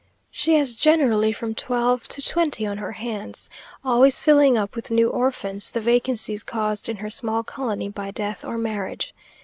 [0.31, 3.51] She has generally from twelve to twenty on her hands,
[3.85, 8.43] always filling up with new orphans the vacancies caused in her small colony by death
[8.43, 9.13] or marriage.